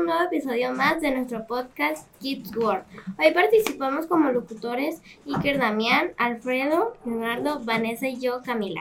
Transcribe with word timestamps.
un 0.00 0.06
nuevo 0.06 0.22
episodio 0.22 0.72
más 0.72 1.02
de 1.02 1.10
nuestro 1.10 1.46
podcast 1.46 2.08
Kids 2.20 2.56
World. 2.56 2.84
Hoy 3.18 3.32
participamos 3.34 4.06
como 4.06 4.32
locutores 4.32 5.02
Iker 5.26 5.58
Damián, 5.58 6.12
Alfredo, 6.16 6.96
Leonardo, 7.04 7.60
Vanessa 7.62 8.08
y 8.08 8.18
yo, 8.18 8.40
Camila. 8.42 8.80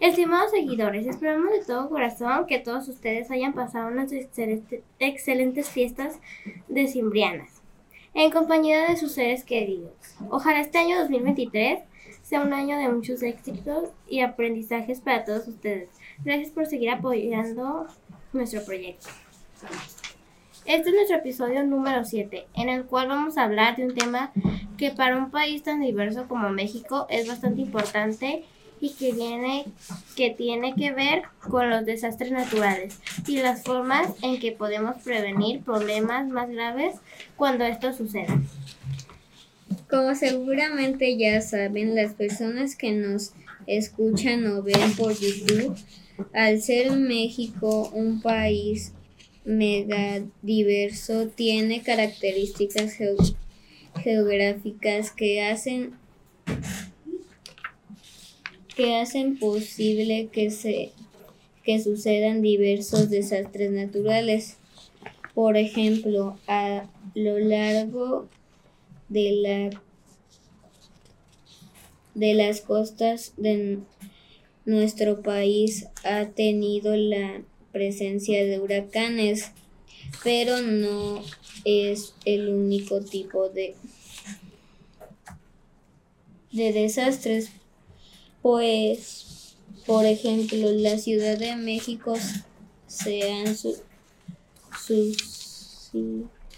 Estimados 0.00 0.50
seguidores, 0.50 1.06
esperamos 1.06 1.50
de 1.50 1.64
todo 1.64 1.88
corazón 1.88 2.44
que 2.46 2.58
todos 2.58 2.88
ustedes 2.88 3.30
hayan 3.30 3.54
pasado 3.54 3.88
unas 3.88 4.12
excelentes 4.12 5.70
fiestas 5.70 6.18
decembrianas 6.68 7.62
en 8.12 8.30
compañía 8.30 8.86
de 8.86 8.98
sus 8.98 9.12
seres 9.12 9.44
queridos. 9.44 9.94
Ojalá 10.28 10.60
este 10.60 10.76
año 10.76 10.98
2023 10.98 11.80
sea 12.22 12.42
un 12.42 12.52
año 12.52 12.76
de 12.76 12.90
muchos 12.90 13.22
éxitos 13.22 13.88
y 14.06 14.20
aprendizajes 14.20 15.00
para 15.00 15.24
todos 15.24 15.48
ustedes. 15.48 15.88
Gracias 16.22 16.50
por 16.50 16.66
seguir 16.66 16.90
apoyando 16.90 17.86
nuestro 18.34 18.62
proyecto. 18.62 19.08
Este 20.70 20.90
es 20.90 20.94
nuestro 20.94 21.16
episodio 21.16 21.64
número 21.64 22.04
7, 22.04 22.46
en 22.54 22.68
el 22.68 22.84
cual 22.84 23.08
vamos 23.08 23.36
a 23.36 23.42
hablar 23.42 23.74
de 23.74 23.86
un 23.86 23.92
tema 23.92 24.30
que 24.78 24.92
para 24.92 25.18
un 25.18 25.32
país 25.32 25.64
tan 25.64 25.80
diverso 25.80 26.28
como 26.28 26.48
México 26.50 27.08
es 27.10 27.26
bastante 27.26 27.62
importante 27.62 28.44
y 28.80 28.90
que, 28.90 29.10
viene, 29.10 29.64
que 30.14 30.30
tiene 30.30 30.76
que 30.76 30.92
ver 30.92 31.22
con 31.40 31.68
los 31.70 31.84
desastres 31.84 32.30
naturales 32.30 33.00
y 33.26 33.38
las 33.38 33.64
formas 33.64 34.12
en 34.22 34.38
que 34.38 34.52
podemos 34.52 34.94
prevenir 35.02 35.60
problemas 35.64 36.28
más 36.28 36.48
graves 36.48 36.94
cuando 37.34 37.64
esto 37.64 37.92
suceda. 37.92 38.40
Como 39.90 40.14
seguramente 40.14 41.18
ya 41.18 41.40
saben, 41.40 41.96
las 41.96 42.14
personas 42.14 42.76
que 42.76 42.92
nos 42.92 43.32
escuchan 43.66 44.46
o 44.46 44.62
ven 44.62 44.94
por 44.96 45.14
YouTube, 45.18 45.76
al 46.32 46.62
ser 46.62 46.92
México 46.92 47.90
un 47.92 48.22
país 48.22 48.92
mega 49.50 50.22
diverso, 50.42 51.28
tiene 51.28 51.82
características 51.82 52.96
geográficas 54.02 55.10
que 55.10 55.42
hacen 55.42 55.94
que 58.76 58.96
hacen 58.96 59.38
posible 59.38 60.28
que 60.32 60.50
se 60.50 60.92
que 61.64 61.82
sucedan 61.82 62.40
diversos 62.40 63.10
desastres 63.10 63.70
naturales. 63.70 64.56
Por 65.34 65.56
ejemplo, 65.56 66.38
a 66.46 66.88
lo 67.14 67.38
largo 67.38 68.28
de 69.08 69.32
la 69.32 69.82
de 72.14 72.34
las 72.34 72.60
costas 72.60 73.34
de 73.36 73.78
nuestro 74.64 75.22
país 75.22 75.86
ha 76.04 76.26
tenido 76.26 76.96
la 76.96 77.42
presencia 77.72 78.44
de 78.44 78.58
huracanes, 78.58 79.52
pero 80.24 80.60
no 80.60 81.22
es 81.64 82.14
el 82.24 82.48
único 82.48 83.00
tipo 83.00 83.48
de, 83.48 83.74
de 86.52 86.72
desastres, 86.72 87.50
pues, 88.42 89.56
por 89.86 90.04
ejemplo, 90.04 90.70
la 90.72 90.98
Ciudad 90.98 91.38
de 91.38 91.56
México 91.56 92.14
se 92.86 93.30
han 93.30 93.56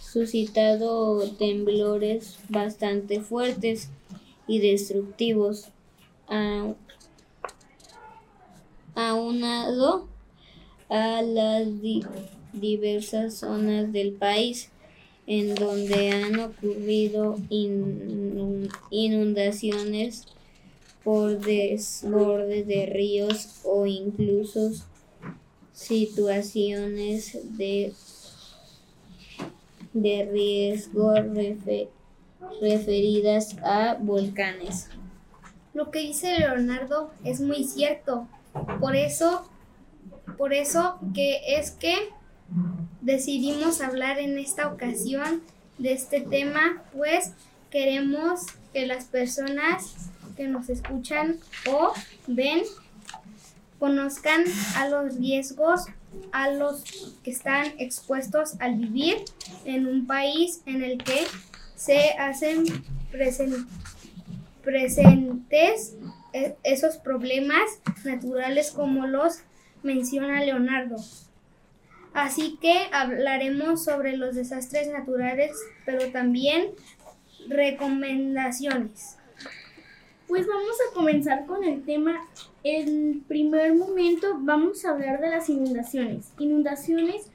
suscitado 0.01 1.31
temblores 1.33 2.39
bastante 2.49 3.21
fuertes 3.21 3.89
y 4.47 4.61
destructivos, 4.61 5.69
aunado 8.95 10.12
a 10.93 11.23
las 11.23 11.67
diversas 12.53 13.37
zonas 13.37 13.91
del 13.93 14.13
país 14.13 14.71
en 15.27 15.55
donde 15.55 16.11
han 16.11 16.39
ocurrido 16.39 17.39
inundaciones 18.91 20.27
por 21.03 21.41
desborde 21.41 22.65
de 22.65 22.85
ríos 22.87 23.61
o 23.65 23.87
incluso 23.87 24.71
situaciones 25.73 27.39
de, 27.57 27.95
de 29.95 30.29
riesgo 30.31 31.15
referidas 32.61 33.57
a 33.65 33.97
volcanes. 33.99 34.91
Lo 35.73 35.91
que 35.91 36.01
dice 36.01 36.39
Leonardo 36.39 37.11
es 37.25 37.41
muy 37.41 37.65
cierto. 37.65 38.29
Por 38.79 38.95
eso, 38.95 39.49
por 40.37 40.53
eso 40.53 40.99
que 41.15 41.41
es 41.57 41.71
que 41.73 42.11
decidimos 43.01 43.81
hablar 43.81 44.19
en 44.19 44.39
esta 44.39 44.69
ocasión 44.69 45.43
de 45.79 45.93
este 45.93 46.21
tema, 46.21 46.83
pues 46.93 47.33
queremos 47.71 48.43
que 48.73 48.87
las 48.87 49.05
personas 49.05 50.11
que 50.37 50.47
nos 50.47 50.69
escuchan 50.69 51.39
o 51.71 51.93
ven 52.27 52.63
conozcan 53.79 54.45
a 54.77 54.89
los 54.89 55.17
riesgos 55.17 55.87
a 56.31 56.51
los 56.51 56.85
que 57.25 57.31
están 57.31 57.73
expuestos 57.79 58.55
al 58.61 58.77
vivir 58.77 59.17
en 59.65 59.87
un 59.87 60.07
país 60.07 60.61
en 60.67 60.83
el 60.83 60.99
que 61.03 61.27
se 61.75 62.11
hacen 62.13 62.65
presentes 64.63 65.95
e, 66.33 66.55
esos 66.63 66.97
problemas 66.99 67.63
naturales 68.05 68.71
como 68.71 69.07
los 69.07 69.39
menciona 69.83 70.45
Leonardo. 70.45 70.97
Así 72.15 72.59
que 72.61 72.89
hablaremos 72.93 73.85
sobre 73.85 74.17
los 74.17 74.35
desastres 74.35 74.89
naturales, 74.89 75.53
pero 75.87 76.11
también 76.13 76.73
recomendaciones. 77.49 79.17
Pues 80.29 80.47
vamos 80.47 80.77
a 80.89 80.95
comenzar 80.95 81.47
con 81.47 81.65
el 81.65 81.85
tema. 81.85 82.21
En 82.65 83.23
primer 83.27 83.75
momento 83.75 84.37
vamos 84.41 84.85
a 84.85 84.91
hablar 84.91 85.21
de 85.21 85.31
las 85.31 85.49
inundaciones. 85.49 86.33
Inundaciones 86.39 87.31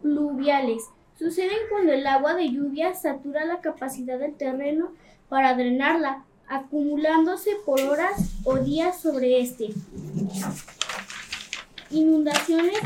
pluviales. 0.00 0.84
Suceden 1.18 1.58
cuando 1.70 1.92
el 1.92 2.06
agua 2.06 2.34
de 2.34 2.50
lluvia 2.50 2.94
satura 2.94 3.44
la 3.44 3.60
capacidad 3.60 4.18
del 4.18 4.34
terreno 4.34 4.92
para 5.28 5.54
drenarla, 5.54 6.24
acumulándose 6.48 7.52
por 7.64 7.80
horas 7.80 8.32
o 8.44 8.58
días 8.58 9.00
sobre 9.00 9.40
este. 9.40 9.68
Inundaciones 11.92 12.78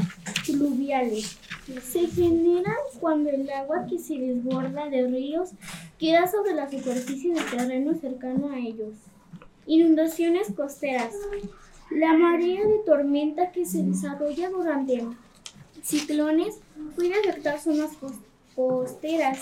fluviales. 0.44 1.38
Se 1.82 2.06
generan 2.08 2.74
cuando 3.00 3.30
el 3.30 3.48
agua 3.50 3.86
que 3.88 3.98
se 3.98 4.18
desborda 4.18 4.88
de 4.88 5.06
ríos 5.06 5.50
queda 5.98 6.26
sobre 6.26 6.54
la 6.54 6.68
superficie 6.70 7.34
del 7.34 7.44
terreno 7.50 7.94
cercano 7.94 8.50
a 8.50 8.58
ellos. 8.58 8.94
Inundaciones 9.66 10.48
costeras. 10.56 11.12
La 11.90 12.14
marea 12.14 12.66
de 12.66 12.78
tormenta 12.84 13.52
que 13.52 13.64
se 13.64 13.82
desarrolla 13.82 14.50
durante 14.50 15.06
ciclones 15.82 16.58
puede 16.96 17.14
afectar 17.14 17.60
zonas 17.60 17.92
costeras 18.56 19.38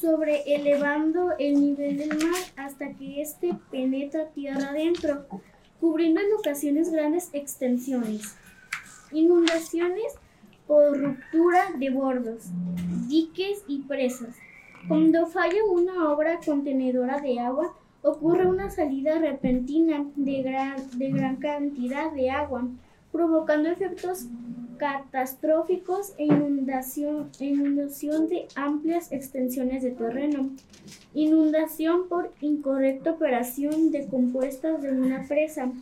sobre 0.00 0.54
elevando 0.54 1.32
el 1.38 1.60
nivel 1.60 1.98
del 1.98 2.16
mar 2.16 2.40
hasta 2.56 2.94
que 2.94 3.20
éste 3.20 3.54
penetra 3.70 4.28
tierra 4.28 4.70
adentro, 4.70 5.26
cubriendo 5.80 6.20
en 6.20 6.32
ocasiones 6.38 6.90
grandes 6.90 7.28
extensiones. 7.32 8.36
Inundaciones 9.14 10.12
por 10.66 10.98
ruptura 10.98 11.72
de 11.78 11.90
bordos, 11.90 12.44
diques 13.08 13.64
y 13.68 13.82
presas. 13.82 14.36
Cuando 14.88 15.26
falla 15.26 15.64
una 15.70 16.10
obra 16.12 16.40
contenedora 16.44 17.20
de 17.20 17.38
agua, 17.38 17.74
ocurre 18.02 18.46
una 18.46 18.70
salida 18.70 19.18
repentina 19.18 20.04
de 20.16 20.42
gran, 20.42 20.98
de 20.98 21.10
gran 21.10 21.36
cantidad 21.36 22.12
de 22.12 22.30
agua, 22.30 22.68
provocando 23.10 23.70
efectos 23.70 24.26
catastróficos 24.76 26.12
e 26.18 26.24
inundación, 26.24 27.30
inundación 27.38 28.28
de 28.28 28.46
amplias 28.56 29.12
extensiones 29.12 29.82
de 29.82 29.92
terreno, 29.92 30.50
inundación 31.14 32.08
por 32.08 32.32
incorrecta 32.40 33.12
operación 33.12 33.90
de 33.90 34.06
compuestas 34.08 34.82
de 34.82 34.90
una 34.90 35.26
presa, 35.26 35.72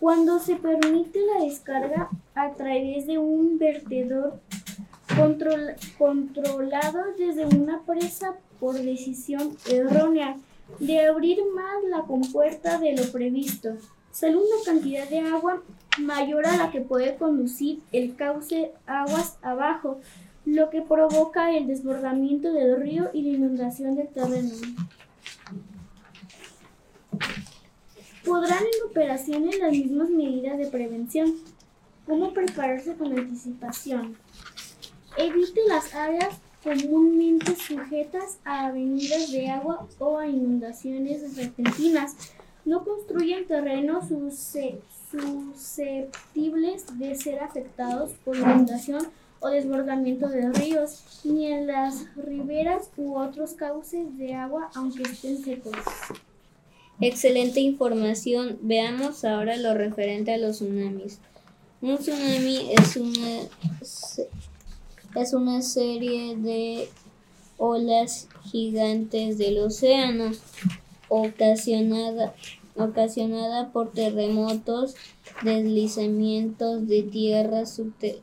cuando 0.00 0.38
se 0.38 0.56
permite 0.56 1.18
la 1.20 1.44
descarga 1.44 2.08
a 2.34 2.52
través 2.52 3.06
de 3.06 3.18
un 3.18 3.58
vertedor 3.58 4.40
controlado 5.98 7.00
desde 7.18 7.46
una 7.46 7.82
presa 7.82 8.34
por 8.60 8.74
decisión 8.74 9.56
errónea 9.70 10.36
de 10.78 11.06
abrir 11.06 11.38
más 11.54 11.82
la 11.88 12.02
compuerta 12.02 12.78
de 12.78 12.94
lo 12.94 13.10
previsto, 13.10 13.76
sale 14.12 14.36
una 14.36 14.62
cantidad 14.64 15.08
de 15.08 15.20
agua 15.20 15.62
mayor 15.98 16.46
a 16.46 16.56
la 16.56 16.70
que 16.70 16.80
puede 16.80 17.16
conducir 17.16 17.80
el 17.90 18.14
cauce 18.14 18.72
aguas 18.86 19.38
abajo, 19.42 19.98
lo 20.44 20.70
que 20.70 20.82
provoca 20.82 21.56
el 21.56 21.66
desbordamiento 21.66 22.52
del 22.52 22.80
río 22.80 23.10
y 23.12 23.22
la 23.22 23.36
inundación 23.36 23.96
del 23.96 24.08
terreno. 24.08 24.50
Podrán 28.28 28.58
en 28.62 28.90
operaciones 28.90 29.58
las 29.58 29.70
mismas 29.72 30.10
medidas 30.10 30.58
de 30.58 30.66
prevención. 30.66 31.34
¿Cómo 32.06 32.32
prepararse 32.34 32.94
con 32.94 33.18
anticipación? 33.18 34.16
Evite 35.16 35.60
las 35.66 35.94
áreas 35.94 36.36
comúnmente 36.62 37.54
sujetas 37.56 38.38
a 38.44 38.66
avenidas 38.66 39.30
de 39.32 39.48
agua 39.48 39.86
o 39.98 40.18
a 40.18 40.26
inundaciones 40.26 41.36
repentinas. 41.36 42.16
No 42.64 42.84
construyen 42.84 43.46
terrenos 43.46 44.10
susce- 44.10 44.80
susceptibles 45.10 46.98
de 46.98 47.14
ser 47.14 47.40
afectados 47.40 48.12
por 48.24 48.36
inundación 48.36 49.08
o 49.40 49.48
desbordamiento 49.48 50.28
de 50.28 50.50
ríos, 50.52 51.22
ni 51.24 51.46
en 51.46 51.66
las 51.68 52.14
riberas 52.16 52.90
u 52.96 53.16
otros 53.16 53.52
cauces 53.52 54.18
de 54.18 54.34
agua 54.34 54.68
aunque 54.74 55.02
estén 55.02 55.38
secos. 55.42 55.76
Excelente 57.00 57.60
información. 57.60 58.58
Veamos 58.62 59.24
ahora 59.24 59.56
lo 59.56 59.74
referente 59.74 60.32
a 60.34 60.38
los 60.38 60.56
tsunamis. 60.56 61.20
Un 61.80 61.96
tsunami 61.98 62.72
es 62.72 62.96
una, 62.96 63.40
es 65.14 65.32
una 65.32 65.62
serie 65.62 66.36
de 66.36 66.88
olas 67.56 68.28
gigantes 68.50 69.38
del 69.38 69.58
océano 69.58 70.32
ocasionada, 71.08 72.34
ocasionada 72.76 73.70
por 73.70 73.92
terremotos, 73.92 74.96
deslizamientos 75.44 76.88
de 76.88 77.04
tierra 77.04 77.64
subte- 77.64 78.20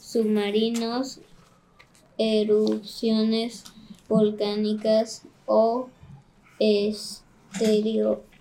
submarinos, 0.00 1.20
erupciones 2.16 3.64
volcánicas 4.08 5.22
o 5.44 5.88
estereo- 6.58 7.23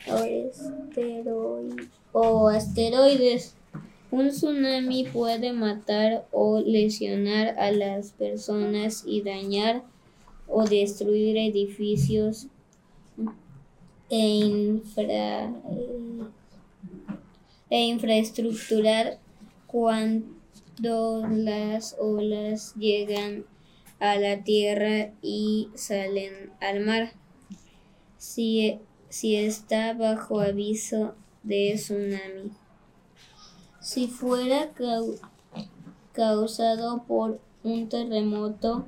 o 0.10 0.16
esteroi- 0.18 1.90
o 2.12 2.48
asteroides. 2.48 3.56
Un 4.12 4.30
tsunami 4.30 5.06
puede 5.06 5.54
matar 5.54 6.28
o 6.32 6.60
lesionar 6.60 7.58
a 7.58 7.72
las 7.72 8.12
personas 8.12 9.04
y 9.08 9.22
dañar 9.24 9.84
o 10.48 10.66
destruir 10.66 11.36
edificios 11.38 12.48
e, 14.10 14.20
infra- 14.20 15.52
e 17.72 17.80
infraestructurar 17.86 19.18
cuando 19.66 21.26
las 21.32 21.96
olas 22.00 22.76
llegan 22.76 23.46
a 24.00 24.16
la 24.18 24.44
tierra 24.44 25.12
y 25.24 25.70
salen 25.74 26.52
al 26.62 26.82
mar. 26.82 27.14
Si 29.14 29.36
está 29.36 29.94
bajo 29.94 30.40
aviso 30.40 31.14
de 31.44 31.74
tsunami. 31.76 32.52
Si 33.80 34.08
fuera 34.08 34.72
cau- 34.74 35.20
causado 36.14 37.04
por 37.04 37.40
un 37.64 37.90
terremoto, 37.90 38.88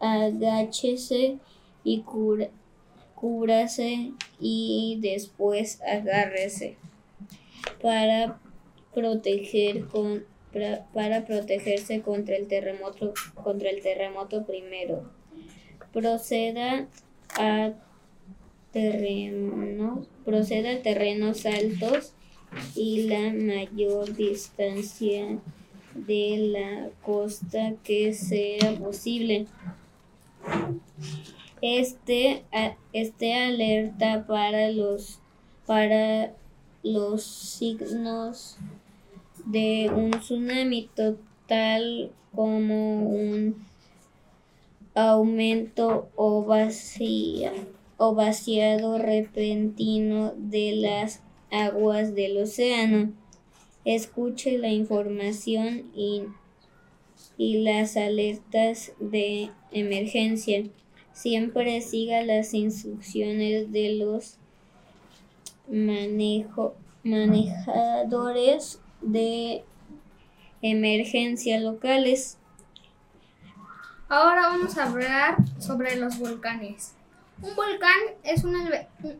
agáchese 0.00 1.38
y 1.84 2.04
cúbrase 3.14 4.12
y 4.40 4.98
después 5.00 5.80
agárrese 5.82 6.76
para 7.80 8.40
proteger 8.92 9.86
con 9.86 10.24
para 10.92 11.24
protegerse 11.24 12.02
contra 12.02 12.34
el 12.36 12.48
terremoto 12.48 13.12
contra 13.34 13.70
el 13.70 13.80
terremoto 13.82 14.44
primero 14.44 15.10
proceda 15.92 16.88
a 17.38 17.72
terrenos 18.76 20.06
proceda 20.22 20.72
a 20.72 20.82
terrenos 20.82 21.46
altos 21.46 22.12
y 22.74 23.04
la 23.04 23.32
mayor 23.32 24.14
distancia 24.14 25.38
de 25.94 26.50
la 26.52 26.90
costa 27.00 27.72
que 27.82 28.12
sea 28.12 28.78
posible. 28.78 29.46
Este, 31.62 32.44
este 32.92 33.32
alerta 33.32 34.26
para 34.26 34.70
los, 34.70 35.20
para 35.64 36.34
los 36.82 37.24
signos 37.24 38.58
de 39.46 39.90
un 39.90 40.10
tsunami 40.10 40.90
total 40.94 42.10
como 42.34 43.08
un 43.08 43.64
aumento 44.94 46.10
o, 46.14 46.44
vacía, 46.44 47.54
o 47.98 48.14
vaciado 48.14 48.98
repentino 48.98 50.34
de 50.36 50.72
las 50.76 51.22
aguas 51.50 52.14
del 52.14 52.38
océano. 52.38 53.12
Escuche 53.84 54.58
la 54.58 54.68
información 54.68 55.90
y, 55.94 56.24
y 57.38 57.62
las 57.62 57.96
alertas 57.96 58.92
de 58.98 59.50
emergencia. 59.70 60.64
Siempre 61.12 61.80
siga 61.80 62.22
las 62.22 62.52
instrucciones 62.52 63.72
de 63.72 63.94
los 63.94 64.38
manejo, 65.68 66.74
manejadores 67.04 68.80
de 69.00 69.64
emergencia 70.62 71.60
locales. 71.60 72.38
Ahora 74.08 74.42
vamos 74.48 74.76
a 74.78 74.84
hablar 74.84 75.36
sobre 75.58 75.96
los 75.96 76.18
volcanes. 76.18 76.94
Un 77.42 77.54
volcán 77.54 77.98
es 78.22 78.44
una, 78.44 78.68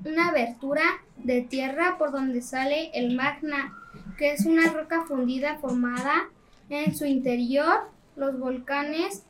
una 0.04 0.28
abertura 0.28 0.82
de 1.16 1.42
tierra 1.42 1.98
por 1.98 2.12
donde 2.12 2.40
sale 2.42 2.90
el 2.94 3.14
magna, 3.14 3.76
que 4.16 4.32
es 4.32 4.46
una 4.46 4.72
roca 4.72 5.04
fundida 5.06 5.58
formada 5.58 6.28
en 6.70 6.96
su 6.96 7.04
interior. 7.04 7.90
Los 8.16 8.38
volcanes, 8.38 9.22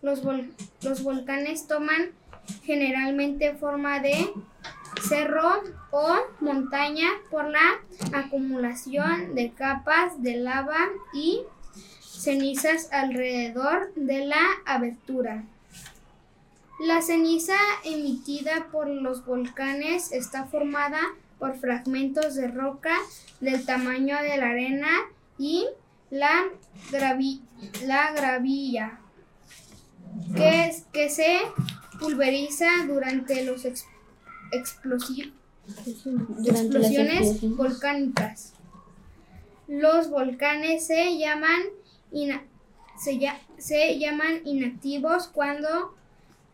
los, 0.00 0.24
vol- 0.24 0.50
los 0.82 1.02
volcanes 1.02 1.66
toman 1.66 2.12
generalmente 2.62 3.54
forma 3.54 4.00
de 4.00 4.32
cerro 5.06 5.62
o 5.90 6.16
montaña 6.40 7.08
por 7.30 7.50
la 7.50 7.60
acumulación 8.14 9.34
de 9.34 9.52
capas 9.52 10.22
de 10.22 10.36
lava 10.36 10.88
y 11.12 11.42
cenizas 12.00 12.90
alrededor 12.90 13.92
de 13.94 14.24
la 14.24 14.42
abertura. 14.64 15.44
La 16.80 17.02
ceniza 17.02 17.56
emitida 17.84 18.68
por 18.70 18.88
los 18.88 19.24
volcanes 19.26 20.12
está 20.12 20.44
formada 20.46 21.00
por 21.38 21.56
fragmentos 21.58 22.34
de 22.36 22.48
roca 22.48 22.94
del 23.40 23.64
tamaño 23.64 24.16
de 24.22 24.36
la 24.36 24.50
arena 24.50 24.88
y 25.38 25.66
la, 26.10 26.44
gravi- 26.90 27.40
la 27.84 28.12
gravilla, 28.12 28.98
que, 30.36 30.66
es- 30.66 30.84
que 30.92 31.10
se 31.10 31.38
pulveriza 32.00 32.66
durante 32.86 33.44
los 33.44 33.64
ex- 33.64 33.84
explosi- 34.52 35.32
Durante 35.66 36.50
las 36.52 36.60
explosiones 36.62 37.20
explosiones. 37.20 37.56
volcánicas. 37.56 38.52
Los 39.66 40.08
volcanes 40.10 40.86
se 40.86 41.18
llaman, 41.18 41.60
ina- 42.12 42.42
se, 42.98 43.18
ya- 43.18 43.40
se 43.58 43.98
llaman 43.98 44.40
inactivos 44.46 45.28
cuando 45.28 45.94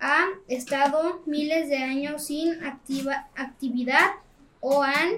han 0.06 0.28
estado 0.48 1.22
miles 1.24 1.70
de 1.70 1.78
años 1.78 2.26
sin 2.26 2.62
activa- 2.62 3.26
actividad 3.34 4.10
o, 4.60 4.82
han, 4.82 5.12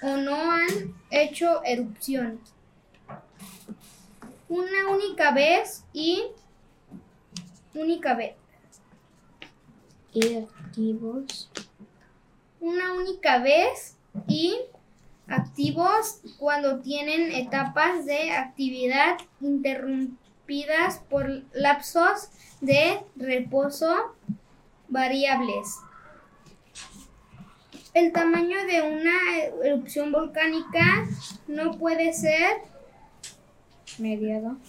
o 0.00 0.16
no 0.16 0.50
han 0.50 0.94
hecho 1.10 1.62
erupción. 1.64 2.40
Una 4.48 4.88
única 4.88 5.32
vez 5.32 5.84
y 5.92 6.22
única 7.74 8.14
vez. 8.14 8.36
Y 10.14 10.36
activos. 10.36 11.50
una 12.58 12.94
única 12.94 13.38
vez 13.38 13.96
y 14.26 14.56
activos 15.28 16.20
cuando 16.38 16.80
tienen 16.80 17.32
etapas 17.32 18.06
de 18.06 18.30
actividad 18.32 19.18
interrumpidas 20.50 20.98
por 21.08 21.28
lapsos 21.52 22.28
de 22.60 23.00
reposo 23.16 24.14
variables. 24.88 25.76
El 27.94 28.12
tamaño 28.12 28.56
de 28.66 28.82
una 28.82 29.64
erupción 29.64 30.12
volcánica 30.12 31.06
no 31.48 31.72
puede 31.78 32.12
ser 32.12 32.58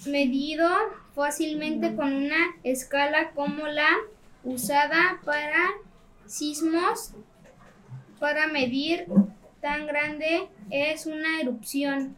medido 0.06 0.68
fácilmente 1.16 1.96
con 1.96 2.14
una 2.14 2.56
escala 2.64 3.32
como 3.32 3.68
la 3.68 3.90
usada 4.44 5.20
para 5.24 5.70
sismos. 6.26 7.14
Para 8.20 8.48
medir 8.48 9.08
tan 9.62 9.88
grande 9.88 10.48
es 10.70 11.08
una 11.08 11.42
erupción. 11.42 12.16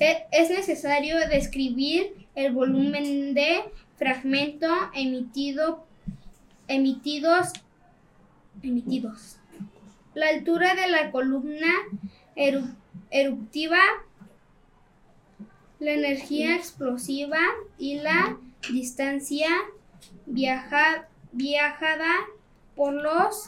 E- 0.00 0.26
Es 0.30 0.50
necesario 0.50 1.16
describir 1.28 2.21
el 2.34 2.52
volumen 2.52 3.34
de 3.34 3.64
fragmento 3.96 4.68
emitido, 4.94 5.84
emitidos, 6.68 7.52
emitidos. 8.62 9.36
La 10.14 10.28
altura 10.28 10.74
de 10.74 10.88
la 10.88 11.10
columna 11.10 11.72
eru- 12.36 12.74
eruptiva 13.10 13.78
la 15.78 15.92
energía 15.92 16.54
explosiva 16.56 17.40
y 17.78 17.96
la 17.96 18.36
distancia 18.70 19.48
viaja- 20.26 21.08
viajada 21.32 22.10
por 22.76 22.92
los 22.94 23.46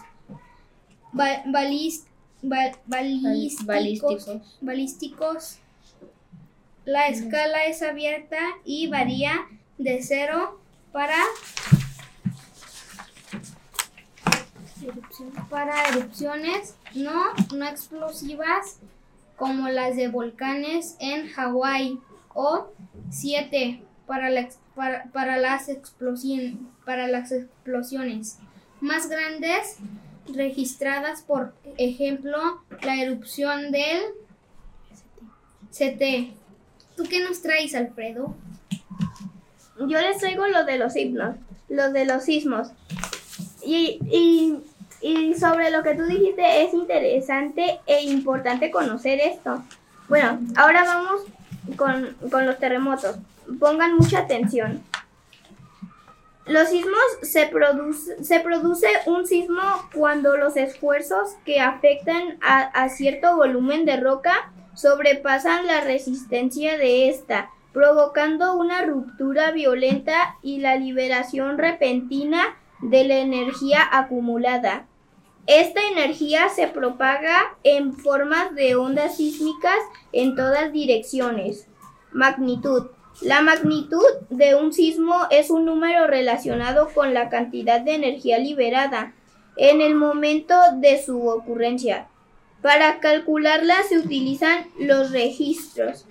ba- 1.12 1.44
balis- 1.46 2.06
ba- 2.42 2.76
balísticos, 2.86 3.66
balísticos. 3.66 4.58
balísticos. 4.60 5.58
La 6.84 7.08
escala 7.08 7.64
es 7.64 7.82
abierta 7.82 8.38
y 8.64 8.88
varía 8.88 9.46
de 9.78 10.02
cero 10.02 10.60
para 10.92 11.16
para 15.48 15.88
erupciones 15.88 16.76
no, 16.94 17.24
no 17.54 17.66
explosivas 17.66 18.80
como 19.36 19.68
las 19.68 19.96
de 19.96 20.08
volcanes 20.08 20.96
en 21.00 21.28
Hawái. 21.28 22.00
O 22.34 22.66
7 23.10 23.80
para, 24.06 24.28
la 24.28 24.48
para, 24.74 25.04
para 25.12 25.36
las 25.36 25.70
para 26.84 27.06
las 27.06 27.30
explosiones 27.30 28.38
más 28.80 29.08
grandes 29.08 29.76
registradas 30.26 31.22
por 31.22 31.54
ejemplo 31.78 32.64
la 32.82 33.00
erupción 33.00 33.70
del 33.70 34.00
CT. 35.70 36.43
¿Tú 36.96 37.04
qué 37.04 37.22
nos 37.22 37.42
traes, 37.42 37.74
Alfredo? 37.74 38.34
Yo 39.78 40.00
les 40.00 40.18
traigo 40.18 40.46
lo 40.46 40.64
de 40.64 40.78
los 40.78 40.94
himnos, 40.94 41.36
lo 41.68 41.90
de 41.90 42.04
los 42.04 42.24
sismos. 42.24 42.68
Y, 43.62 43.98
y, 44.10 44.58
y 45.00 45.34
sobre 45.34 45.70
lo 45.70 45.82
que 45.82 45.94
tú 45.94 46.04
dijiste 46.04 46.62
es 46.62 46.72
interesante 46.72 47.80
e 47.86 48.02
importante 48.04 48.70
conocer 48.70 49.18
esto. 49.20 49.62
Bueno, 50.08 50.38
ahora 50.56 50.84
vamos 50.84 51.22
con, 51.76 52.14
con 52.30 52.46
los 52.46 52.58
terremotos. 52.58 53.16
Pongan 53.58 53.96
mucha 53.96 54.20
atención. 54.20 54.82
Los 56.46 56.68
sismos 56.68 57.00
se 57.22 57.46
produce, 57.46 58.22
se 58.22 58.38
produce 58.40 58.86
un 59.06 59.26
sismo 59.26 59.62
cuando 59.94 60.36
los 60.36 60.56
esfuerzos 60.56 61.30
que 61.44 61.58
afectan 61.58 62.38
a, 62.42 62.60
a 62.60 62.90
cierto 62.90 63.34
volumen 63.34 63.86
de 63.86 63.96
roca 63.96 64.52
sobrepasan 64.74 65.66
la 65.66 65.80
resistencia 65.80 66.76
de 66.78 67.08
esta, 67.08 67.50
provocando 67.72 68.54
una 68.54 68.82
ruptura 68.82 69.50
violenta 69.50 70.36
y 70.42 70.58
la 70.58 70.76
liberación 70.76 71.58
repentina 71.58 72.56
de 72.80 73.04
la 73.04 73.18
energía 73.18 73.80
acumulada. 73.90 74.86
Esta 75.46 75.80
energía 75.88 76.48
se 76.48 76.68
propaga 76.68 77.56
en 77.64 77.92
formas 77.92 78.54
de 78.54 78.76
ondas 78.76 79.16
sísmicas 79.16 79.78
en 80.12 80.36
todas 80.36 80.72
direcciones. 80.72 81.68
Magnitud. 82.12 82.86
La 83.20 83.42
magnitud 83.42 84.04
de 84.30 84.54
un 84.54 84.72
sismo 84.72 85.14
es 85.30 85.50
un 85.50 85.64
número 85.64 86.06
relacionado 86.06 86.88
con 86.94 87.14
la 87.14 87.28
cantidad 87.28 87.80
de 87.80 87.94
energía 87.94 88.38
liberada 88.38 89.14
en 89.56 89.80
el 89.80 89.94
momento 89.94 90.54
de 90.76 91.00
su 91.02 91.28
ocurrencia. 91.28 92.08
Para 92.64 92.98
calcularla 92.98 93.82
se 93.86 93.98
utilizan 93.98 94.66
los 94.78 95.10
registros 95.10 96.06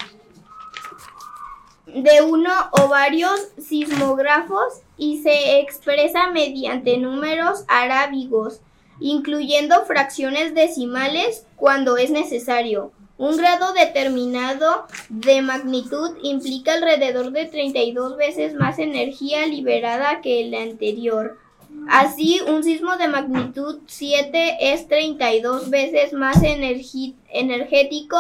de 1.88 2.22
uno 2.22 2.52
o 2.74 2.90
varios 2.90 3.48
sismógrafos 3.58 4.82
y 4.96 5.24
se 5.24 5.62
expresa 5.62 6.30
mediante 6.30 7.00
números 7.00 7.64
arábigos, 7.68 8.62
incluyendo 9.00 9.84
fracciones 9.86 10.54
decimales 10.54 11.48
cuando 11.56 11.98
es 11.98 12.12
necesario. 12.12 12.92
Un 13.18 13.36
grado 13.36 13.74
determinado 13.74 14.86
de 15.10 15.42
magnitud 15.42 16.18
implica 16.22 16.74
alrededor 16.74 17.32
de 17.32 17.46
32 17.46 18.16
veces 18.16 18.54
más 18.54 18.78
energía 18.78 19.48
liberada 19.48 20.22
que 20.22 20.42
el 20.42 20.54
anterior. 20.54 21.40
Así, 21.90 22.40
un 22.48 22.64
sismo 22.64 22.96
de 22.98 23.08
magnitud 23.08 23.80
7 23.88 24.74
es 24.74 24.88
32 24.88 25.70
veces 25.70 26.14
más 26.14 26.42
energético 26.44 28.18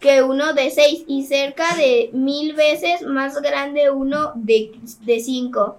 que 0.00 0.22
uno 0.22 0.52
de 0.52 0.70
6 0.70 1.04
y 1.06 1.24
cerca 1.24 1.74
de 1.76 2.10
mil 2.12 2.54
veces 2.54 3.02
más 3.02 3.40
grande 3.40 3.90
uno 3.90 4.32
de, 4.34 4.72
de 5.00 5.20
5. 5.20 5.76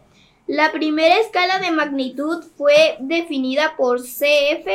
La 0.48 0.72
primera 0.72 1.20
escala 1.20 1.60
de 1.60 1.72
magnitud 1.72 2.44
fue 2.55 2.98
definida 3.00 3.75
por 3.77 4.01
C.F. 4.01 4.72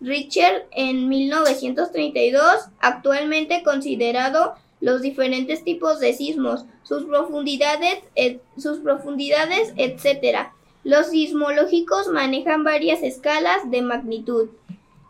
Richard 0.00 0.66
en 0.70 1.08
1932, 1.08 2.42
actualmente 2.80 3.62
considerado 3.62 4.54
los 4.80 5.00
diferentes 5.00 5.64
tipos 5.64 5.98
de 5.98 6.12
sismos, 6.12 6.66
sus 6.82 7.04
profundidades, 7.04 8.00
sus 8.58 8.80
profundidades, 8.80 9.72
etc. 9.76 10.48
Los 10.84 11.08
sismológicos 11.08 12.08
manejan 12.08 12.62
varias 12.62 13.02
escalas 13.02 13.70
de 13.70 13.82
magnitud. 13.82 14.50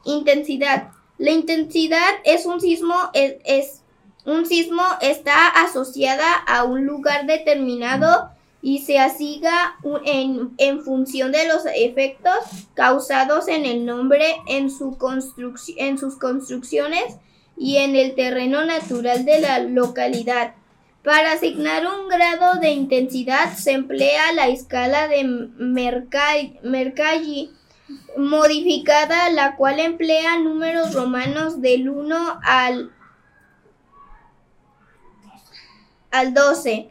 Intensidad. 0.05 0.91
La 1.19 1.33
intensidad 1.33 2.11
es 2.25 2.47
un 2.47 2.61
sismo 2.61 2.95
es, 3.13 3.83
un 4.25 4.47
sismo 4.47 4.83
está 5.01 5.49
asociada 5.49 6.33
a 6.47 6.65
un 6.65 6.87
lugar 6.87 7.27
determinado 7.27 8.31
y 8.63 8.79
se 8.79 8.99
asiga 8.99 9.77
en, 10.05 10.53
en 10.57 10.83
función 10.83 11.33
de 11.33 11.47
los 11.47 11.67
efectos 11.75 12.35
causados 12.75 13.49
en 13.49 13.67
el 13.67 13.85
nombre, 13.85 14.37
en, 14.49 14.71
su 14.71 14.93
construc- 14.93 15.75
en 15.77 15.99
sus 15.99 16.17
construcciones 16.17 17.17
y 17.57 17.77
en 17.77 17.95
el 17.95 18.15
terreno 18.15 18.65
natural 18.65 19.25
de 19.25 19.41
la 19.41 19.59
localidad. 19.59 20.55
Para 21.05 21.33
asignar 21.33 21.87
un 21.87 22.09
grado 22.09 22.59
de 22.61 22.71
intensidad 22.71 23.55
se 23.55 23.73
emplea 23.73 24.33
la 24.33 24.49
escala 24.49 25.07
de 25.07 25.23
Mercalli, 25.59 27.51
modificada, 28.17 29.29
la 29.29 29.55
cual 29.57 29.81
emplea 29.81 30.39
números 30.39 30.95
romanos 30.95 31.61
del 31.61 31.91
1 31.91 32.41
al, 32.43 32.91
al 36.11 36.33
12. 36.33 36.89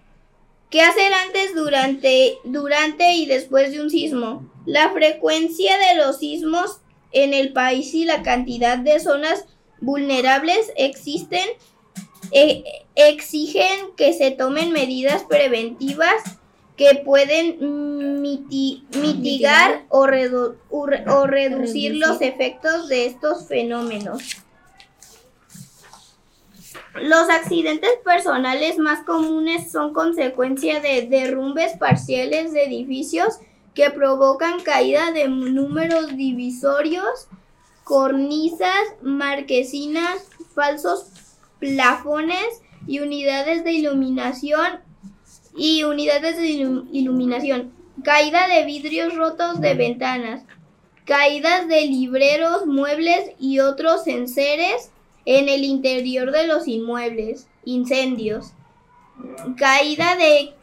¿Qué 0.69 0.81
hacer 0.81 1.11
antes, 1.25 1.55
durante, 1.55 2.37
durante 2.43 3.13
y 3.15 3.25
después 3.25 3.71
de 3.71 3.81
un 3.81 3.89
sismo? 3.89 4.47
La 4.67 4.91
frecuencia 4.91 5.75
de 5.79 5.95
los 5.95 6.19
sismos 6.19 6.81
en 7.13 7.33
el 7.33 7.51
país 7.51 7.91
y 7.95 8.05
la 8.05 8.21
cantidad 8.21 8.77
de 8.77 8.99
zonas 8.99 9.45
vulnerables 9.81 10.71
existen 10.75 11.47
eh, 12.33 12.63
exigen 12.95 13.91
que 13.95 14.13
se 14.13 14.31
tomen 14.31 14.71
medidas 14.71 15.23
preventivas 15.23 16.23
que 16.75 16.95
pueden 17.05 18.21
miti- 18.21 18.83
mitigar 18.97 19.85
o, 19.89 20.05
redu- 20.07 20.55
o 20.69 20.85
re- 20.87 21.03
o 21.07 21.27
reducir 21.27 21.95
los 21.97 22.21
efectos 22.21 22.89
de 22.89 23.05
estos 23.05 23.47
fenómenos. 23.47 24.23
Los 26.95 27.29
accidentes 27.29 27.91
personales 28.03 28.77
más 28.77 29.03
comunes 29.05 29.71
son 29.71 29.93
consecuencia 29.93 30.79
de 30.79 31.07
derrumbes 31.07 31.77
parciales 31.77 32.53
de 32.53 32.65
edificios 32.65 33.35
que 33.73 33.89
provocan 33.89 34.61
caída 34.61 35.11
de 35.11 35.27
números 35.27 36.15
divisorios, 36.15 37.27
cornisas, 37.83 38.83
marquesinas, 39.01 40.19
falsos 40.53 41.05
plafones 41.63 42.61
y 42.87 42.99
unidades 42.99 43.63
de 43.63 43.71
iluminación 43.71 44.79
y 45.55 45.83
unidades 45.83 46.37
de 46.37 46.49
ilu- 46.49 46.87
iluminación, 46.91 47.71
caída 48.03 48.47
de 48.47 48.65
vidrios 48.65 49.15
rotos 49.15 49.61
de 49.61 49.73
ventanas, 49.75 50.43
caídas 51.05 51.67
de 51.67 51.85
libreros, 51.85 52.65
muebles 52.65 53.31
y 53.39 53.59
otros 53.59 54.07
enseres 54.07 54.91
en 55.25 55.47
el 55.47 55.63
interior 55.63 56.31
de 56.31 56.47
los 56.47 56.67
inmuebles, 56.67 57.47
incendios, 57.65 58.51
caída 59.57 60.15
de, 60.17 60.53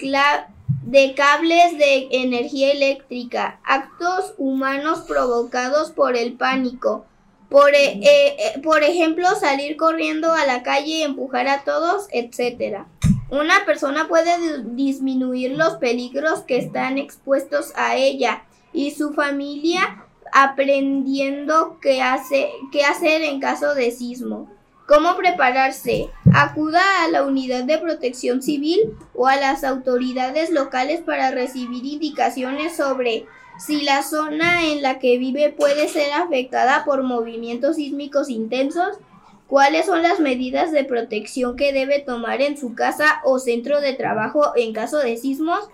de 0.82 1.14
cables 1.14 1.78
de 1.78 2.08
energía 2.10 2.72
eléctrica, 2.72 3.60
actos 3.64 4.34
humanos 4.38 5.00
provocados 5.06 5.92
por 5.92 6.16
el 6.16 6.34
pánico, 6.34 7.06
por, 7.50 7.74
e- 7.74 7.98
eh, 8.02 8.36
eh, 8.38 8.60
por 8.62 8.82
ejemplo, 8.82 9.26
salir 9.38 9.76
corriendo 9.76 10.32
a 10.32 10.46
la 10.46 10.62
calle 10.62 10.86
y 10.98 11.02
empujar 11.02 11.48
a 11.48 11.64
todos, 11.64 12.06
etc. 12.12 12.84
Una 13.30 13.64
persona 13.66 14.08
puede 14.08 14.38
di- 14.38 14.84
disminuir 14.84 15.52
los 15.52 15.74
peligros 15.74 16.40
que 16.40 16.56
están 16.56 16.96
expuestos 16.96 17.72
a 17.76 17.96
ella 17.96 18.44
y 18.72 18.92
su 18.92 19.12
familia 19.12 20.04
aprendiendo 20.32 21.78
qué, 21.80 22.02
hace, 22.02 22.50
qué 22.72 22.84
hacer 22.84 23.22
en 23.22 23.40
caso 23.40 23.74
de 23.74 23.90
sismo. 23.90 24.48
¿Cómo 24.86 25.16
prepararse? 25.16 26.08
Acuda 26.34 26.82
a 27.04 27.08
la 27.08 27.24
unidad 27.24 27.64
de 27.64 27.78
protección 27.78 28.42
civil 28.42 28.80
o 29.14 29.28
a 29.28 29.36
las 29.36 29.62
autoridades 29.62 30.50
locales 30.50 31.00
para 31.00 31.30
recibir 31.30 31.84
indicaciones 31.84 32.76
sobre 32.76 33.26
si 33.60 33.82
la 33.82 34.02
zona 34.02 34.64
en 34.66 34.80
la 34.82 34.98
que 34.98 35.18
vive 35.18 35.50
puede 35.52 35.88
ser 35.88 36.12
afectada 36.12 36.84
por 36.84 37.02
movimientos 37.02 37.76
sísmicos 37.76 38.30
intensos. 38.30 38.98
¿Cuáles 39.46 39.86
son 39.86 40.02
las 40.02 40.18
medidas 40.20 40.72
de 40.72 40.84
protección 40.84 41.56
que 41.56 41.72
debe 41.72 41.98
tomar 41.98 42.40
en 42.40 42.56
su 42.56 42.74
casa 42.74 43.20
o 43.24 43.38
centro 43.38 43.80
de 43.80 43.92
trabajo 43.92 44.52
en 44.56 44.72
caso 44.72 44.98
de 44.98 45.16
sismos? 45.16 45.68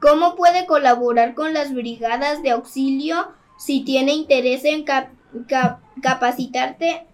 ¿Cómo 0.00 0.36
puede 0.36 0.66
colaborar 0.66 1.34
con 1.34 1.52
las 1.54 1.74
brigadas 1.74 2.42
de 2.42 2.50
auxilio 2.50 3.32
si 3.58 3.84
tiene 3.84 4.12
interés 4.12 4.64
en 4.64 4.84
capacitarse 6.00 7.06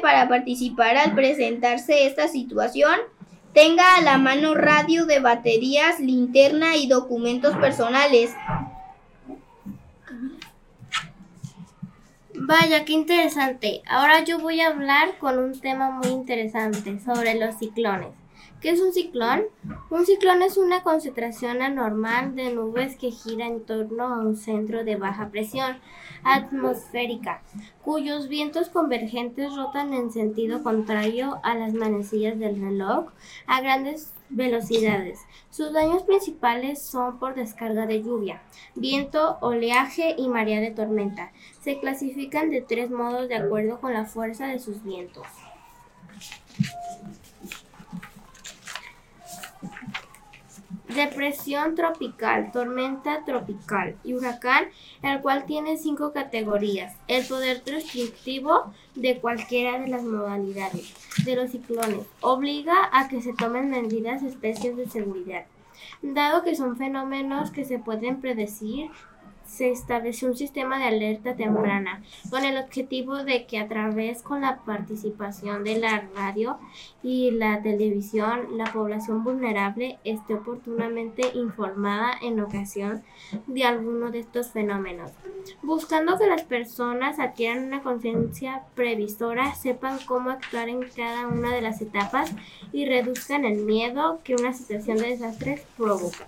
para 0.00 0.28
participar 0.28 0.96
al 0.96 1.14
presentarse 1.14 2.06
esta 2.06 2.26
situación? 2.26 2.94
Tenga 3.52 3.96
a 3.96 4.00
la 4.00 4.16
mano 4.16 4.54
radio 4.54 5.06
de 5.06 5.18
baterías, 5.18 5.98
linterna 5.98 6.76
y 6.76 6.86
documentos 6.86 7.56
personales. 7.56 8.30
Vaya, 12.42 12.86
qué 12.86 12.94
interesante. 12.94 13.82
Ahora 13.86 14.24
yo 14.24 14.38
voy 14.38 14.62
a 14.62 14.68
hablar 14.68 15.18
con 15.18 15.38
un 15.38 15.60
tema 15.60 15.90
muy 15.90 16.08
interesante 16.08 16.98
sobre 16.98 17.34
los 17.34 17.56
ciclones. 17.56 18.14
¿Qué 18.62 18.70
es 18.70 18.80
un 18.80 18.94
ciclón? 18.94 19.42
Un 19.90 20.06
ciclón 20.06 20.40
es 20.40 20.56
una 20.56 20.82
concentración 20.82 21.60
anormal 21.60 22.34
de 22.34 22.54
nubes 22.54 22.96
que 22.96 23.10
gira 23.10 23.46
en 23.46 23.64
torno 23.64 24.04
a 24.06 24.18
un 24.20 24.36
centro 24.36 24.84
de 24.84 24.96
baja 24.96 25.28
presión 25.28 25.78
atmosférica, 26.24 27.42
cuyos 27.82 28.28
vientos 28.28 28.70
convergentes 28.70 29.54
rotan 29.54 29.92
en 29.92 30.10
sentido 30.10 30.62
contrario 30.62 31.40
a 31.42 31.54
las 31.54 31.74
manecillas 31.74 32.38
del 32.38 32.58
reloj 32.58 33.10
a 33.46 33.60
grandes 33.60 34.14
velocidades. 34.30 35.20
Sus 35.50 35.72
daños 35.72 36.02
principales 36.04 36.80
son 36.80 37.18
por 37.18 37.34
descarga 37.34 37.86
de 37.86 38.02
lluvia, 38.02 38.42
viento, 38.74 39.38
oleaje 39.40 40.14
y 40.16 40.28
marea 40.28 40.60
de 40.60 40.70
tormenta. 40.70 41.32
Se 41.60 41.78
clasifican 41.78 42.50
de 42.50 42.62
tres 42.62 42.90
modos 42.90 43.28
de 43.28 43.36
acuerdo 43.36 43.80
con 43.80 43.92
la 43.92 44.06
fuerza 44.06 44.46
de 44.46 44.58
sus 44.58 44.82
vientos. 44.82 45.26
Depresión 50.94 51.76
tropical, 51.76 52.50
tormenta 52.52 53.24
tropical 53.24 53.96
y 54.02 54.14
huracán, 54.14 54.64
el 55.02 55.20
cual 55.20 55.44
tiene 55.46 55.76
cinco 55.76 56.12
categorías. 56.12 56.96
El 57.06 57.24
poder 57.26 57.62
destructivo 57.62 58.72
de 58.94 59.20
cualquiera 59.20 59.78
de 59.78 59.88
las 59.88 60.02
modalidades 60.02 60.92
de 61.24 61.36
los 61.36 61.50
ciclones 61.50 62.06
obliga 62.20 62.90
a 62.92 63.08
que 63.08 63.22
se 63.22 63.32
tomen 63.32 63.70
medidas 63.70 64.22
especies 64.22 64.76
de 64.76 64.88
seguridad. 64.88 65.44
Dado 66.02 66.42
que 66.42 66.56
son 66.56 66.76
fenómenos 66.76 67.50
que 67.50 67.64
se 67.64 67.78
pueden 67.78 68.20
predecir, 68.20 68.90
se 69.50 69.70
estableció 69.70 70.28
un 70.28 70.36
sistema 70.36 70.78
de 70.78 70.84
alerta 70.84 71.34
temprana 71.34 72.02
con 72.30 72.44
el 72.44 72.56
objetivo 72.56 73.24
de 73.24 73.46
que 73.46 73.58
a 73.58 73.68
través 73.68 74.22
con 74.22 74.42
la 74.42 74.58
participación 74.58 75.64
de 75.64 75.78
la 75.78 76.08
radio 76.14 76.58
y 77.02 77.32
la 77.32 77.60
televisión 77.60 78.56
la 78.56 78.72
población 78.72 79.24
vulnerable 79.24 79.98
esté 80.04 80.34
oportunamente 80.34 81.22
informada 81.34 82.12
en 82.22 82.40
ocasión 82.40 83.02
de 83.46 83.64
alguno 83.64 84.10
de 84.10 84.20
estos 84.20 84.50
fenómenos, 84.50 85.10
buscando 85.62 86.16
que 86.16 86.26
las 86.26 86.42
personas 86.42 87.18
adquieran 87.18 87.64
una 87.64 87.82
conciencia 87.82 88.62
previsora, 88.74 89.54
sepan 89.54 89.98
cómo 90.06 90.30
actuar 90.30 90.68
en 90.68 90.82
cada 90.94 91.26
una 91.26 91.52
de 91.54 91.60
las 91.60 91.80
etapas 91.80 92.32
y 92.72 92.86
reduzcan 92.86 93.44
el 93.44 93.64
miedo 93.64 94.20
que 94.22 94.36
una 94.36 94.52
situación 94.52 94.98
de 94.98 95.08
desastres 95.08 95.62
provoca. 95.76 96.26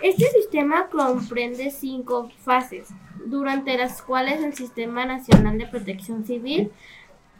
Este 0.00 0.28
sistema 0.30 0.88
comprende 0.88 1.70
cinco 1.70 2.28
fases, 2.44 2.88
durante 3.24 3.78
las 3.78 4.02
cuales 4.02 4.42
el 4.42 4.54
Sistema 4.54 5.06
Nacional 5.06 5.58
de 5.58 5.66
Protección 5.66 6.24
Civil, 6.24 6.72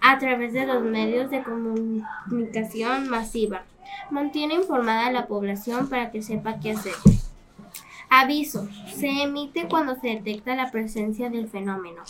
a 0.01 0.19
través 0.19 0.53
de 0.53 0.67
los 0.67 0.83
medios 0.83 1.31
de 1.31 1.43
comunicación 1.43 3.09
masiva, 3.09 3.65
mantiene 4.11 4.55
informada 4.55 5.07
a 5.07 5.13
la 5.13 5.27
población 5.27 5.89
para 5.89 6.11
que 6.11 6.23
sepa 6.23 6.61
qué 6.61 6.73
hacer. 6.73 6.95
Aviso. 8.15 8.69
Se 8.95 9.23
emite 9.23 9.69
cuando 9.69 9.95
se 9.95 10.09
detecta 10.09 10.55
la 10.55 10.71
presencia 10.71 11.31
del 11.31 11.49
fenómeno. 11.49 12.03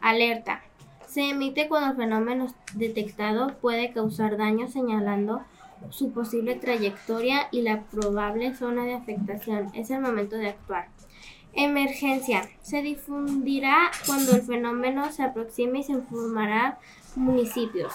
Alerta. 0.00 0.62
Se 1.06 1.30
emite 1.30 1.68
cuando 1.68 1.90
el 1.90 1.96
fenómeno 1.96 2.46
detectado 2.74 3.58
puede 3.60 3.92
causar 3.92 4.36
daño 4.36 4.68
señalando 4.68 5.42
su 5.90 6.12
posible 6.12 6.54
trayectoria 6.54 7.48
y 7.50 7.62
la 7.62 7.82
probable 7.84 8.54
zona 8.54 8.84
de 8.84 8.94
afectación. 8.94 9.70
Es 9.74 9.90
el 9.90 10.00
momento 10.00 10.36
de 10.36 10.48
actuar. 10.48 10.88
Emergencia. 11.54 12.48
Se 12.62 12.82
difundirá 12.82 13.90
cuando 14.06 14.32
el 14.36 14.42
fenómeno 14.42 15.10
se 15.10 15.22
aproxime 15.22 15.80
y 15.80 15.82
se 15.82 15.92
informará 15.92 16.78
municipios. 17.16 17.92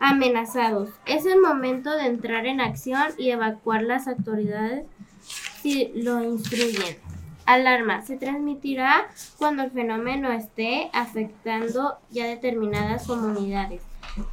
Amenazados. 0.00 0.90
Es 1.06 1.26
el 1.26 1.40
momento 1.40 1.90
de 1.96 2.06
entrar 2.06 2.46
en 2.46 2.60
acción 2.60 3.12
y 3.18 3.30
evacuar 3.30 3.82
las 3.82 4.08
autoridades 4.08 4.86
si 5.62 5.92
lo 5.94 6.22
instruyen. 6.22 6.96
Alarma. 7.46 8.02
Se 8.02 8.16
transmitirá 8.16 9.08
cuando 9.38 9.62
el 9.62 9.70
fenómeno 9.70 10.32
esté 10.32 10.90
afectando 10.92 11.98
ya 12.10 12.26
determinadas 12.26 13.06
comunidades. 13.06 13.82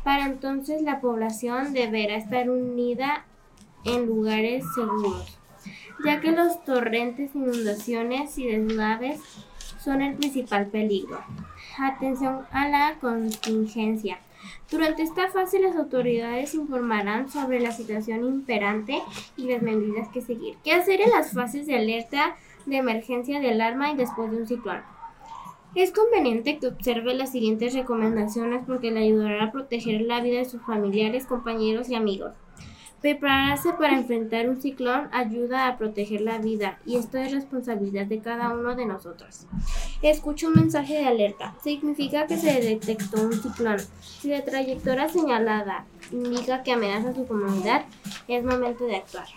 Para 0.04 0.26
entonces 0.26 0.82
la 0.82 1.02
población 1.02 1.74
deberá 1.74 2.15
estar 2.15 2.50
unida 2.50 3.26
en 3.84 4.06
lugares 4.06 4.63
seguros, 4.74 5.38
ya 6.06 6.22
que 6.22 6.32
los 6.32 6.63
torrentes, 6.63 7.36
inundaciones 7.36 8.38
y 8.38 8.48
deslaves 8.48 9.19
son 9.80 10.02
el 10.02 10.15
principal 10.15 10.67
peligro. 10.67 11.19
Atención 11.78 12.41
a 12.52 12.67
la 12.69 12.96
contingencia. 13.02 14.19
Durante 14.69 15.04
esta 15.04 15.30
fase 15.30 15.60
las 15.60 15.76
autoridades 15.76 16.54
informarán 16.54 17.30
sobre 17.30 17.60
la 17.60 17.72
situación 17.72 18.26
imperante 18.26 19.02
y 19.38 19.52
las 19.52 19.62
medidas 19.62 20.08
que 20.10 20.22
seguir. 20.22 20.58
¿Qué 20.63 20.74
hacer 20.74 21.02
en 21.02 21.12
las 21.12 21.34
fases 21.34 21.65
de 21.65 21.76
alerta, 21.76 22.36
de 22.65 22.78
emergencia, 22.78 23.39
de 23.39 23.52
alarma 23.52 23.91
y 23.91 23.96
después 23.96 24.32
de 24.32 24.38
un 24.38 24.48
ciclón? 24.48 24.82
Es 25.75 25.91
conveniente 25.91 26.59
que 26.59 26.67
observe 26.67 27.15
las 27.15 27.31
siguientes 27.31 27.73
recomendaciones 27.73 28.63
porque 28.67 28.91
le 28.91 29.05
ayudará 29.05 29.45
a 29.45 29.51
proteger 29.51 30.01
la 30.01 30.21
vida 30.21 30.38
de 30.38 30.45
sus 30.45 30.62
familiares, 30.62 31.25
compañeros 31.25 31.89
y 31.89 31.95
amigos. 31.95 32.33
Prepararse 33.01 33.73
para 33.73 33.97
enfrentar 33.97 34.47
un 34.49 34.62
ciclón 34.62 35.09
ayuda 35.12 35.67
a 35.67 35.77
proteger 35.79 36.21
la 36.21 36.38
vida 36.38 36.77
y 36.86 36.97
esto 36.97 37.17
es 37.17 37.31
responsabilidad 37.31 38.05
de 38.05 38.19
cada 38.19 38.53
uno 38.53 38.75
de 38.75 38.86
nosotros. 38.86 39.47
Escucha 40.03 40.47
un 40.47 40.53
mensaje 40.53 40.93
de 40.93 41.07
alerta. 41.07 41.55
Significa 41.63 42.27
que 42.27 42.38
se 42.38 42.62
detectó 42.62 43.23
un 43.23 43.33
ciclón. 43.33 43.79
Si 43.99 44.29
la 44.29 44.45
trayectoria 44.45 45.09
señalada 45.09 45.88
indica 46.12 46.62
que 46.62 46.73
amenaza 46.73 47.09
a 47.09 47.15
su 47.15 47.25
comunidad, 47.25 47.86
es 48.27 48.43
momento 48.43 48.86
de 48.86 48.97
actuar. 48.97 49.27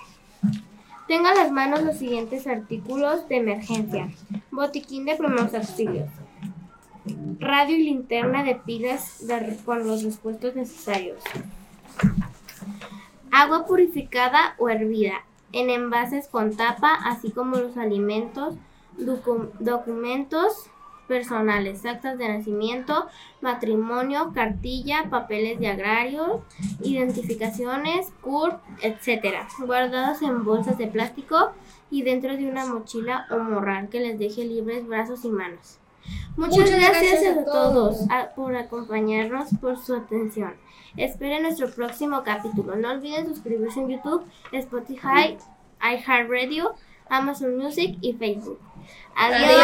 Tenga 1.08 1.30
en 1.30 1.38
las 1.38 1.50
manos 1.50 1.82
los 1.82 1.96
siguientes 1.96 2.46
artículos 2.46 3.26
de 3.26 3.38
emergencia. 3.38 4.10
Botiquín 4.50 5.06
de 5.06 5.16
primeros 5.16 5.54
auxilios 5.54 6.10
radio 7.38 7.76
y 7.76 7.84
linterna 7.84 8.42
de 8.42 8.54
pilas 8.54 9.24
con 9.64 9.86
los 9.86 10.02
respuestos 10.02 10.54
necesarios. 10.56 11.22
Agua 13.30 13.66
purificada 13.66 14.54
o 14.58 14.68
hervida 14.68 15.24
en 15.52 15.70
envases 15.70 16.28
con 16.28 16.56
tapa, 16.56 16.94
así 17.04 17.30
como 17.30 17.56
los 17.56 17.76
alimentos, 17.76 18.54
documentos 19.60 20.70
personales, 21.06 21.84
actas 21.86 22.18
de 22.18 22.28
nacimiento, 22.28 23.06
matrimonio, 23.40 24.32
cartilla, 24.34 25.08
papeles 25.08 25.58
de 25.60 25.68
agrario, 25.68 26.42
identificaciones, 26.82 28.12
CURP, 28.20 28.60
etc. 28.82 29.46
Guardados 29.58 30.22
en 30.22 30.44
bolsas 30.44 30.78
de 30.78 30.88
plástico 30.88 31.52
y 31.90 32.02
dentro 32.02 32.36
de 32.36 32.48
una 32.48 32.66
mochila 32.66 33.26
o 33.30 33.38
morral 33.38 33.88
que 33.88 34.00
les 34.00 34.18
deje 34.18 34.44
libres 34.44 34.86
brazos 34.86 35.24
y 35.24 35.28
manos. 35.28 35.78
Muchas, 36.36 36.70
gracias, 36.70 37.36
a 37.36 37.44
todos 37.44 38.00
por 38.34 38.54
acompañarnos, 38.56 39.48
por 39.60 39.78
su 39.82 39.94
atención. 39.94 40.54
Esperen 40.96 41.42
nuestro 41.42 41.70
próximo 41.70 42.22
capítulo. 42.24 42.76
No 42.76 42.90
olviden 42.90 43.26
suscribirse 43.26 43.80
en 43.80 43.88
YouTube, 43.88 44.24
Spotify, 44.52 45.38
iHeartRadio, 45.80 46.74
Amazon 47.08 47.56
Music 47.56 47.96
y 48.00 48.12
Facebook. 48.14 48.58
Adiós. 49.14 49.62